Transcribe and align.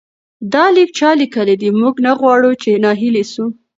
دا 0.53 0.65
لیک 0.75 0.89
چا 0.97 1.09
لیکلی 1.19 1.55
دی؟ 1.61 1.69
موږ 1.79 1.95
نه 2.05 2.11
غواړو 2.19 2.51
چې 2.61 2.69
ناهیلي 2.85 3.23
سو. 3.33 3.45